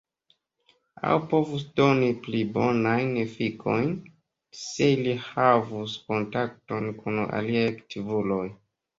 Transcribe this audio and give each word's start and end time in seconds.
Aŭ 1.09 1.15
povus 1.31 1.65
doni 1.79 2.05
pli 2.27 2.39
bonajn 2.55 3.11
efikojn, 3.23 3.91
se 4.61 4.87
ili 4.93 5.13
havus 5.25 5.93
kontakton 6.07 6.89
kun 7.03 7.21
aliaj 7.41 7.63
aktivuloj. 7.73 8.47